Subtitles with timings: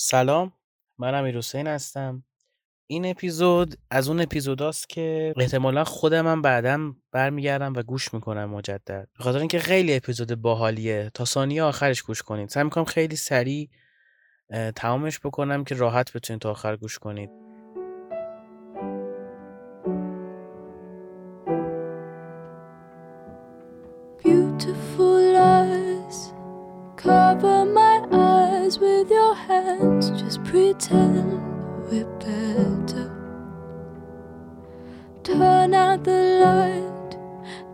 [0.00, 0.52] سلام
[0.98, 2.24] من امیرحسین هستم.
[2.86, 9.08] این اپیزود از اون اپیزوداست که احتمالا خودم هم بعدم برمیگردم و گوش می‌کنم مجدد.
[9.18, 11.10] به خاطر اینکه خیلی اپیزود باحالیه.
[11.14, 12.48] تا ثانیه آخرش گوش کنید.
[12.48, 13.68] سعی می‌کنم خیلی سریع
[14.76, 17.30] تمامش بکنم که راحت بتونید تا آخر گوش کنید.
[30.48, 31.42] pretend
[31.90, 33.12] we're better.
[35.22, 37.18] Turn out the light,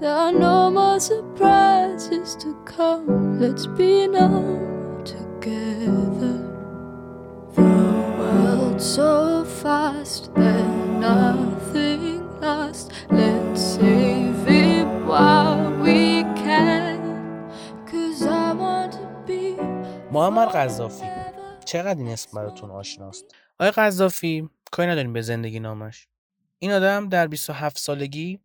[0.01, 3.39] there are no more surprises to come.
[3.39, 6.37] Let's be numb together.
[7.55, 7.63] The
[8.19, 12.91] world so fast, there's nothing lasts.
[13.09, 17.49] Let's save it while we can.
[17.87, 19.55] Cause I want to be.
[20.11, 21.14] Muammar Gaddafi
[21.75, 26.09] چقدر این اسم براتون آشناست؟ آقای قذافی کاری نداریم به زندگی نامش.
[26.59, 28.41] این آدم در 27 سالگی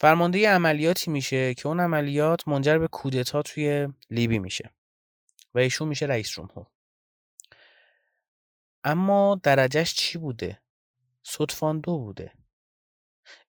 [0.00, 4.70] فرمانده عملیاتی میشه که اون عملیات منجر به کودتا توی لیبی میشه
[5.54, 6.66] و ایشون میشه رئیس جمهور.
[8.84, 10.60] اما درجهش چی بوده؟
[11.22, 12.32] صدفاندو بوده.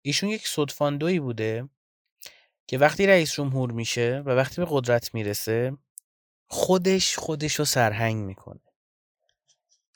[0.02, 1.70] ایشون یک صدفاندویی بوده
[2.68, 5.78] که وقتی رئیس جمهور میشه و وقتی به قدرت می‌رسه
[6.50, 8.62] خودش خودش رو سرهنگ می‌کنه.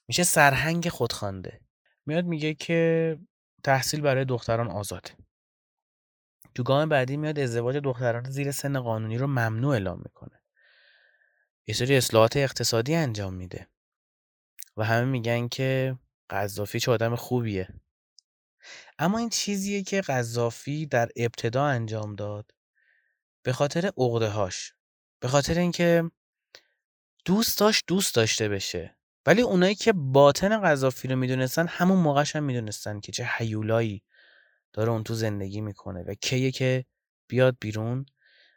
[0.08, 1.62] میشه سرهنگ خودخوانده
[2.06, 3.20] میاد میگه که
[3.64, 5.10] تحصیل برای دختران آزاده.
[6.56, 10.42] تو گام بعدی میاد ازدواج دختران زیر سن قانونی رو ممنوع اعلام می‌کنه.
[11.68, 13.68] یه سری اصلاحات اقتصادی انجام میده.
[14.78, 15.98] و همه میگن که
[16.30, 17.68] قذافی چه آدم خوبیه.
[19.00, 22.52] اما این چیزیه که قذافی در ابتدا انجام داد.
[23.44, 24.74] به خاطر هاش
[25.20, 26.12] به خاطر اینکه
[27.26, 28.96] دوست داشت دوست داشته بشه.
[29.26, 34.04] ولی اونایی که باطن قذافی رو می‌دونستن همون موقعش هم می‌دونستن که چه حیولایی
[34.74, 36.86] داره اون تو زندگی می‌کنه و کیه که
[37.28, 38.06] بیاد بیرون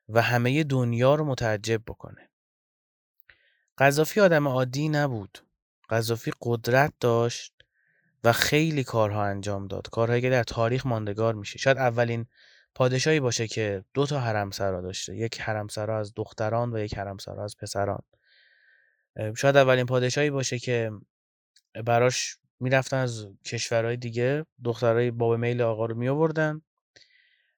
[0.09, 2.31] و همه دنیا رو متعجب بکنه.
[3.79, 5.39] قذافی آدم عادی نبود.
[5.91, 7.53] قذافی قدرت داشت
[8.25, 9.89] و خیلی کارها انجام داد.
[9.89, 11.59] کارهایی که در تاریخ ماندگار میشه.
[11.59, 12.27] شاید اولین
[12.75, 15.17] پادشاهی باشه که دو تا حرمسرا داشته.
[15.17, 18.03] یک حرمسرا از دختران و یک حرمسرا از پسران.
[19.37, 20.93] شاید اولین پادشاهی باشه که
[21.85, 24.47] براش می‌رفتن از کشورهای دیگه.
[24.65, 26.63] دخترای باب میل آقا رو می آوردن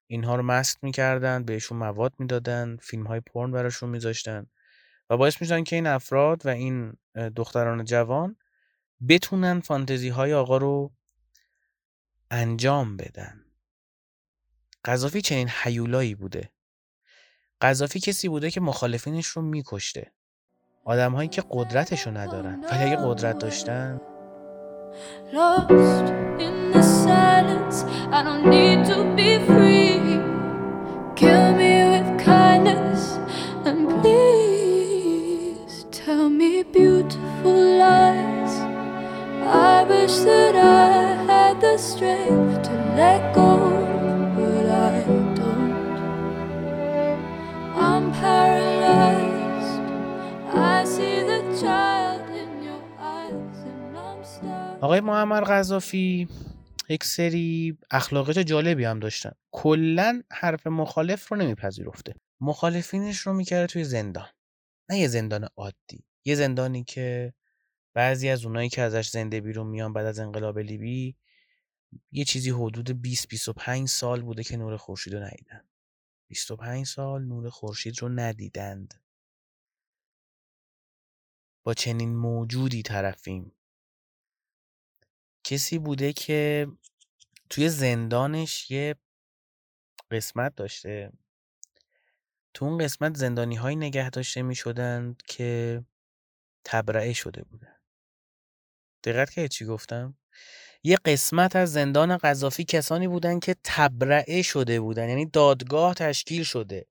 [0.06, 4.46] اینها رو مست می‌کردن بهشون مواد می‌دادن فیلم های پرن براشون میذاشتن
[5.10, 6.92] و باعث می‌شدن که این افراد و این
[7.36, 8.36] دختران جوان
[9.08, 10.92] بتونن فانتزی های آقا رو
[12.30, 13.44] انجام بدن.
[14.84, 16.50] قذافی چنین حیولایی بوده.
[17.60, 20.12] قذافی کسی بوده که مخالفینش رو میکشته.
[20.88, 24.00] آدم هایی که قدرتش رو ندارن ولی اگه قدرت داشتن
[25.32, 26.08] Lost
[26.46, 27.84] in the silence,
[28.16, 29.77] I don't need to be free.
[54.80, 56.28] آقای معمر قذافی
[56.88, 59.32] یک سری اخلاقیات جالبی هم داشتن.
[59.50, 62.14] کلا حرف مخالف رو نمیپذیرفته.
[62.40, 64.28] مخالفینش رو می‌کرده توی زندان.
[64.90, 66.04] نه یه زندان عادی.
[66.24, 67.34] یه زندانی که
[67.94, 71.16] بعضی از اونایی که ازش زنده بیرون میان بعد از انقلاب لیبی
[72.12, 75.68] یه چیزی حدود 20 25 سال بوده که نور خورشید رو ندیدن.
[76.28, 78.94] 25 سال نور خورشید رو ندیدند.
[81.62, 83.52] با چنین موجودی طرفیم.
[85.44, 86.66] کسی بوده که
[87.50, 88.94] توی زندانش یه
[90.10, 91.12] قسمت داشته.
[92.54, 95.82] تو اون قسمت زندانی های نگه داشته می شدند که
[96.64, 97.76] تبرئه شده بودن.
[99.04, 100.16] دقت که چی گفتم؟
[100.82, 106.86] یه قسمت از زندان قذافی کسانی بودن که تبرئه شده بودن یعنی دادگاه تشکیل شده.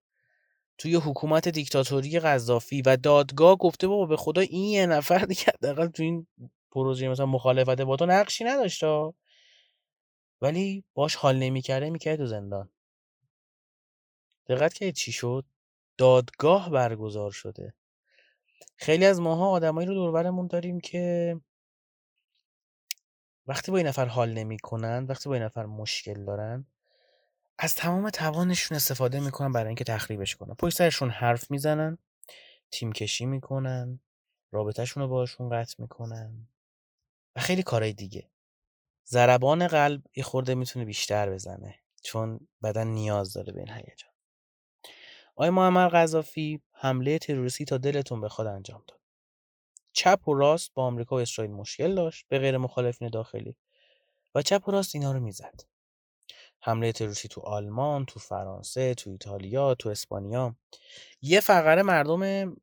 [0.77, 5.87] توی حکومت دیکتاتوری قذافی و دادگاه گفته بابا به خدا این یه نفر دیگه حداقل
[5.87, 6.27] تو این
[6.71, 9.13] پروژه مثلا مخالفت با تو نقشی نداشته
[10.41, 12.69] ولی باش حال نمی‌کرده می‌کرد تو زندان.
[14.47, 15.45] دقت که چی شد؟
[15.97, 17.73] دادگاه برگزار شده.
[18.75, 21.35] خیلی از ماها آدمایی رو دور و برمون داریم که
[23.47, 26.65] وقتی با این نفر حال نمی‌کنن وقتی با این نفر مشکل دارن
[27.57, 30.53] از تمام توانشون استفاده می‌کنن برای اینکه تخریبش کنن.
[30.53, 31.97] پشت سرشون حرف می‌زنن
[32.71, 33.99] تیم کشی می‌کنن
[34.51, 36.47] رابطهشون رو باشون قطع می‌کنن.
[37.37, 38.29] و خیلی کارهای دیگه.
[39.07, 44.11] ضربان قلب یه خورده می‌تونه بیشتر بزنه چون بدن نیاز داره به این هیجان.
[45.35, 48.99] آقای معمر قذافی حمله تروریستی تا دلتون بخواد انجام داد.
[49.93, 53.55] چپ و راست با آمریکا و اسرائیل مشکل داشت به غیر مخالفین داخلی
[54.35, 55.61] و چپ و راست اینا رو می‌زد.
[56.61, 60.55] حمله تروریستی تو آلمان تو فرانسه تو ایتالیا تو اسپانیا.
[61.21, 62.55] یه فقره مردم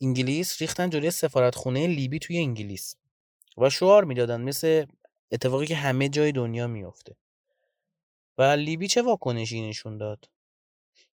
[0.00, 2.96] انگلیس ریختن جلوی سفارتخونه لیبی توی انگلیس.
[3.56, 4.86] و شعار می‌دادن مثل
[5.32, 7.16] اتفاقی که همه جای دنیا میفته
[8.38, 10.30] و لیبی چه واکنشی نشون داد؟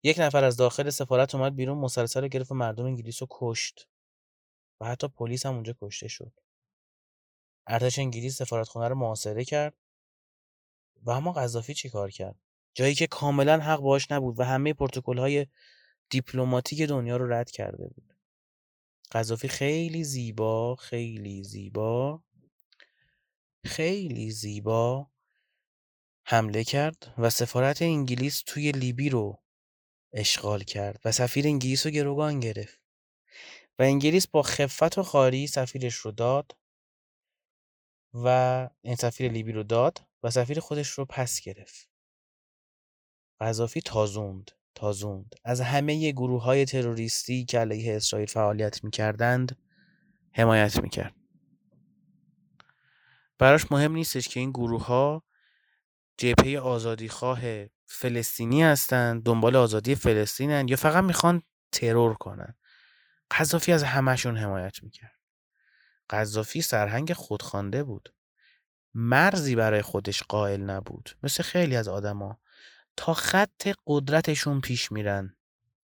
[0.03, 3.87] یک نفر از داخل سفارت اومد بیرون مسلسل گرفت مردم انگلیس رو کشت.
[4.81, 6.31] و حتی پلیس هم اونجا کشته شد.
[7.67, 9.73] ارتش انگلیس سفارتخونه رو محاصره کرد.
[11.03, 12.35] و اما قذافی چی کار کرد؟
[12.73, 15.47] جایی که کاملا حق باش نبود و همه پروتکل های
[16.09, 18.13] دیپلماتیک دنیا رو رد کرده بود.
[19.11, 22.23] قذافی خیلی زیبا خیلی زیبا
[23.67, 25.11] خیلی زیبا
[26.25, 29.43] حمله کرد و سفارت انگلیس توی لیبی رو
[30.13, 32.81] اشغال کرد و سفیر انگلیس رو گروگان گرفت.
[33.79, 36.57] و انگلیس با خفت و خاری سفیرش رو داد
[38.13, 41.89] و این سفیر لیبی رو داد و سفیر خودش رو پس گرفت.
[43.39, 45.35] قذافی تازوند تازوند.
[45.43, 49.57] از همه گروه های تروریستی که علیه اسرائیل فعالیت می‌کردند
[50.31, 51.15] حمایت می‌کرد.
[53.39, 55.23] براش مهم نیستش که این گروه ها
[56.17, 57.39] جبهه آزادیخواه
[57.85, 61.41] فلسطینی هستند دنبال آزادی فلسطینن یا فقط می‌خوان
[61.71, 62.55] ترور کنن.
[63.31, 65.19] قذافی از همهشون حمایت می‌کرد.
[66.09, 68.13] قذافی سرهنگ خودخوانده بود.
[68.93, 71.17] مرزی برای خودش قائل نبود.
[71.23, 72.39] مثل خیلی از آدما.
[72.97, 75.35] تا خط قدرتشون پیش میرن.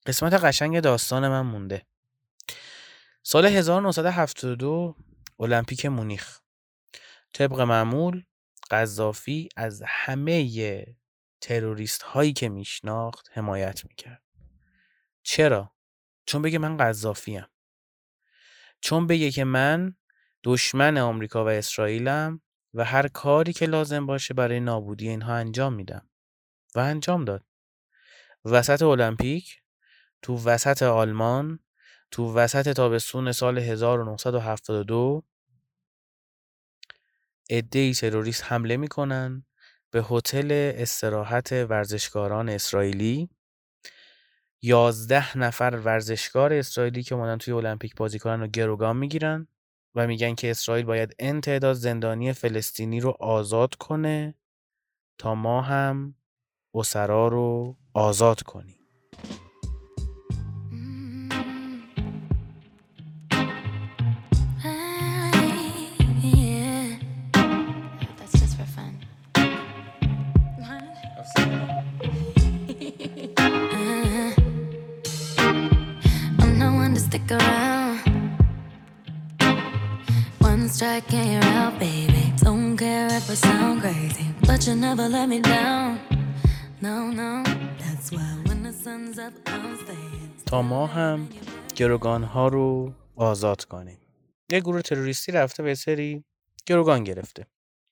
[0.05, 1.85] قسمت قشنگ داستان من مونده.
[3.23, 4.95] سال 1972
[5.39, 6.42] المپیک مونیخ.
[7.33, 8.23] طبق معمول
[8.71, 10.85] قذافی از همه
[11.41, 14.23] تروریست هایی که میشناخت حمایت می‌کرد.
[15.23, 15.75] چرا؟
[16.25, 17.45] چون بگه من قذافیم.
[18.81, 19.95] چون بگه که من
[20.43, 22.41] دشمن آمریکا و اسرائیلم
[22.73, 26.09] و هر کاری که لازم باشه برای نابودی اینها انجام میدم.
[26.75, 27.45] و انجام داد.
[28.45, 29.61] وسط المپیک
[30.21, 31.59] تو وسط آلمان
[32.11, 35.23] تو وسط تابستون سال 1972
[37.49, 39.45] عده‌ای تروریست حمله می‌کنن
[39.91, 43.29] به هتل استراحت ورزشکاران اسرائیلی.
[44.61, 49.47] یازده نفر ورزشکار اسرائیلی که اومدن توی المپیک بازی کنن رو گروگان می‌گیرن
[49.95, 54.35] و میگن که اسرائیل باید این تعداد زندانی فلسطینی رو آزاد کنه
[55.17, 56.15] تا ما هم
[56.73, 58.82] اسرا رو آزاد کنیم.
[80.93, 82.23] And you're out, baby.
[82.45, 85.91] Don't care if I sound crazy, but you never let me down.
[86.87, 87.31] No, no.
[87.81, 90.45] That's why when the sun's up, I'm staying.
[90.45, 91.29] تا ما هم
[91.75, 93.97] گروگان ها رو آزاد کنیم.
[94.51, 96.25] یه گروه تروریستی رفته به سری
[96.65, 97.47] گروگان گرفته.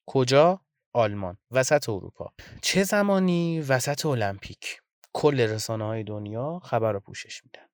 [0.07, 0.61] کجا؟
[0.93, 1.37] آلمان.
[1.51, 2.33] وسط اروپا.
[2.61, 4.81] چه زمانی وسط المپیک؟
[5.13, 7.67] کل رسانه های دنیا خبر رو پوشش میدن.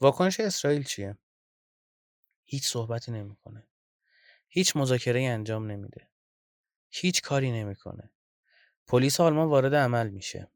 [0.00, 1.18] واکنش اسرائیل چیه؟
[2.44, 3.67] هیچ صحبتی نمی‌کنه.
[4.48, 6.08] هیچ مذاکره انجام نمیده.
[6.90, 8.10] هیچ کاری نمی‌کنه.
[8.86, 10.50] پلیس آلمان وارد عمل میشه.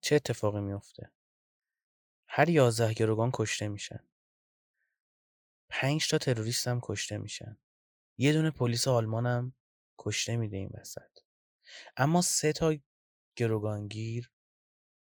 [0.00, 1.10] چه اتفاقی میفته
[2.28, 4.08] هر یازده گروگان کشته میشن.
[5.68, 7.58] پنج تا تروریست هم کشته میشن.
[8.16, 9.54] یه دونه پلیس آلمان هم
[9.98, 11.18] کشته میده این وسط.
[11.96, 12.74] اما سه تا
[13.36, 14.30] گروگانگیر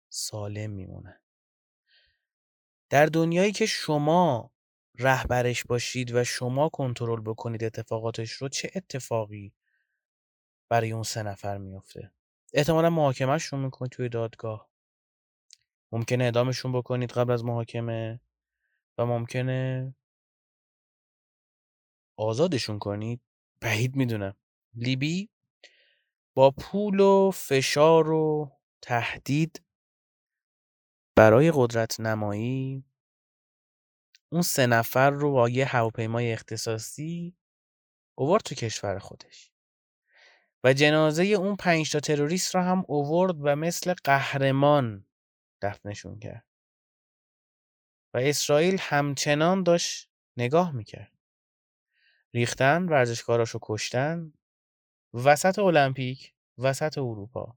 [0.10, 1.20] سالم میمونن.
[2.90, 4.54] در دنیایی که شما
[5.00, 9.54] رهبرش باشید و شما کنترل بکنید اتفاقاتش رو چه اتفاقی
[10.70, 12.12] برای اون سه نفر میفته
[12.54, 14.70] احتمالا محاکمهشون می‌کنید توی دادگاه.
[15.92, 18.20] ممکنه اعدامشون بکنید قبل از محاکمه
[18.98, 19.96] و ممکنه
[22.18, 23.22] آزادشون کنید.
[23.62, 24.36] بعید می‌دونم
[24.74, 25.30] لیبی
[26.34, 29.62] با پول و فشار و تهدید
[31.16, 32.84] برای قدرت نمایی
[34.34, 37.36] اون سه نفر رو با یه هواپیمای اختصاصی
[38.16, 39.52] اوورد تو کشور خودش.
[40.64, 45.06] و جنازه اون پنج تا تروریست رو هم اوورد و مثل قهرمان
[45.62, 46.46] دفنشون کرد.
[48.14, 51.12] و اسرائیل همچنان داشت نگاه می‌کرد.
[52.34, 54.34] ریختن ورزشکاراشو کشتن
[55.14, 57.56] وسط المپیک وسط اروپا.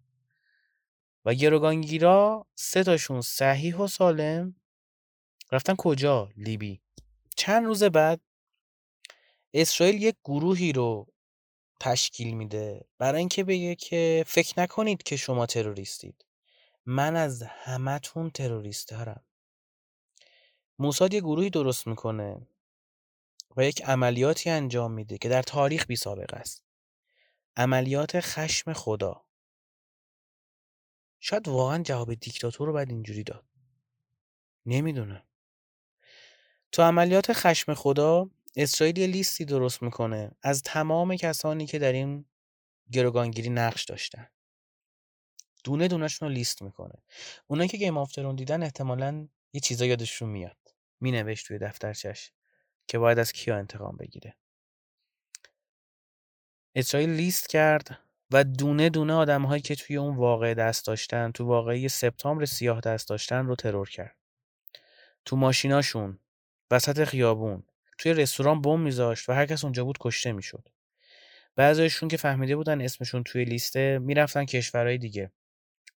[1.24, 4.56] و گروگانگیرا سه تاشون صحیح و سالم
[5.52, 6.80] رفتن کجا؟ لیبی.
[7.36, 8.20] چند روز بعد
[9.54, 11.06] اسرائیل یک گروهی رو
[11.80, 16.24] تشکیل میده برای اینکه بگه که فکر نکنید که شما تروریستید.
[16.86, 19.24] من از همتون تروریست دارم.
[20.78, 22.48] موساد یه گروهی درست می‌کنه
[23.56, 26.64] و یک عملیاتی انجام میده که در تاریخ بی سابقه است.
[27.56, 29.24] عملیات خشم خدا.
[31.20, 33.44] شاید واقعا جواب دیکتاتور رو باید اینجوری داد.
[34.66, 35.22] نمی‌دونم.
[36.74, 42.24] تو عملیات خشم خدا اسرائیل یه لیستی درست می‌کنه از تمام کسانی که در این
[42.92, 44.28] گروگانگیری نقش داشتن.
[45.64, 47.02] دونه دونهشون رو لیست می‌کنه.
[47.46, 50.56] اونایی که Game of دیدن احتمالا یه چیزا یادشون میاد.
[51.00, 52.32] مینوشت توی دفترچش
[52.88, 54.36] که باید از کیا انتقام بگیره.
[56.74, 57.98] اسرائیل لیست کرد
[58.30, 63.08] و دونه دونه آدمهایی که توی اون واقعه دست داشتن تو واقعه سپتامبر سیاه دست
[63.08, 64.16] داشتن رو ترور کرد.
[65.24, 66.18] تو ماشیناشون
[66.70, 67.62] وسط خیابون.
[67.98, 70.68] توی رستوران بم میذاشت و هر کس اونجا بود کشته می‌شد.
[71.56, 75.32] بعضیشون که فهمیده بودن اسمشون توی لیسته می‌رفتن کشورهای دیگه.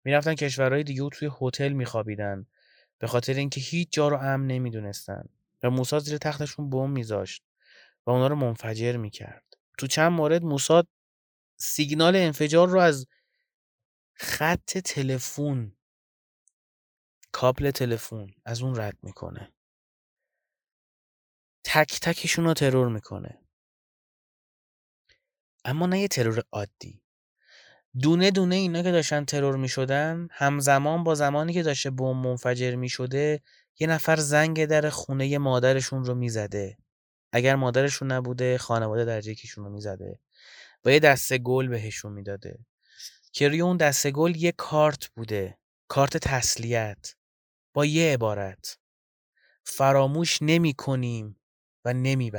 [0.04, 2.48] می‌رفتن کشورهای دیگه و توی هتل میخوابیدن.
[3.00, 5.30] به خاطر اینکه هیچ جا رو امن نمی‌دونستن
[5.64, 7.44] و موساد زیر تختشون بم میذاشت
[8.06, 9.44] و اونا رو منفجر می‌کرد.
[9.78, 10.88] تو چند مورد موساد
[11.58, 13.08] سیگنال انفجار رو از
[14.14, 15.72] خط تلفن
[17.32, 19.55] کابل تلفن از اون رد می‌کنه.
[21.66, 23.40] تک تکشون رو ترور می‌کنه.
[25.66, 27.02] اما نه یه ترور عادی.
[28.02, 33.42] دونه دونه اینا که داشتن ترور می‌شدن همزمان با زمانی که داشته بمب منفجر می‌شده
[33.80, 36.78] یه نفر زنگ در خونه مادرشون رو می‌زده.
[37.32, 40.20] اگر مادرشون نبوده خانواده یکیشون رو می‌زده
[40.86, 42.66] و یه دسته گل بهشون می‌داده.
[43.32, 45.58] که روی اون دسته گل یه کارت بوده
[45.88, 47.16] کارت تسلیت.
[47.74, 48.78] با یه عبارت.
[49.64, 51.40] فراموش نمی کنیم
[51.86, 52.32] و نمی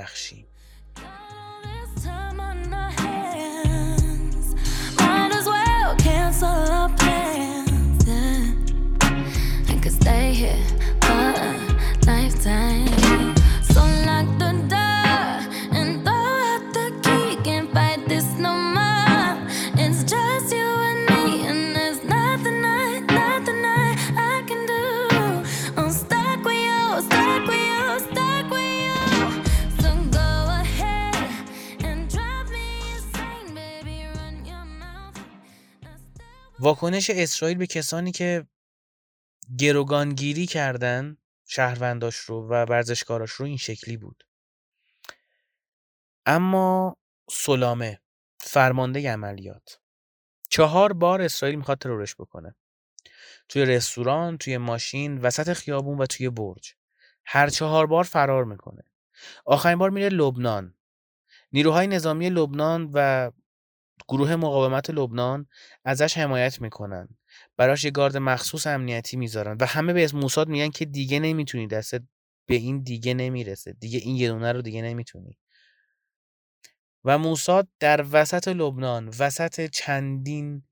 [36.59, 38.47] واکنش اسرائیل به کسانی که
[39.59, 44.25] گروگانگیری کردن شهرونداش رو و ورزشکاراش رو این شکلی بود.
[46.27, 46.97] اما
[47.31, 48.01] سلامه
[48.41, 49.81] فرمانده عملیات.
[50.49, 52.55] چهار بار اسرائیل می‌خواد ترورش بکنه.
[53.49, 56.75] توی رستوران توی ماشین وسط خیابون و توی برج.
[57.25, 58.83] هر چهار بار فرار می‌کنه.
[59.45, 60.75] آخرین بار میره لبنان.
[61.53, 63.31] نیروهای نظامی لبنان و
[64.09, 65.47] گروه مقاومت لبنان
[65.85, 67.09] ازش حمایت می‌کنن.
[67.57, 72.03] براش یه گارد مخصوص امنیتی می‌ذارن و همه به موساد میگن که دیگه نمی‌تونی دستت
[72.49, 73.73] به این دیگه نمی‌رسه.
[73.73, 75.39] دیگه این یه دونه رو دیگه نمی‌تونی.
[77.05, 80.63] و موساد در وسط لبنان وسط چندین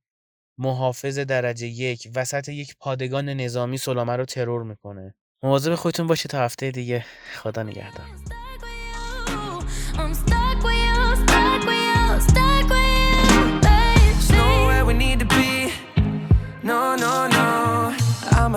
[0.59, 5.15] محافظ درجه یک وسط یک پادگان نظامی سلامه رو ترور می‌کنه.
[5.43, 7.05] مواظب خودتون باشید تا هفته دیگه.
[7.35, 8.07] خدا نگهدار.